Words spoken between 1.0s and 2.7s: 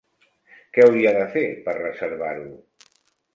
de fer per reservar-ho?